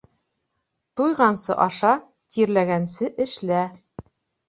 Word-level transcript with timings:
Туйғансы 1.01 1.59
аша, 1.67 1.93
тирләгәнсе 2.39 3.15
эшлә. 3.29 3.65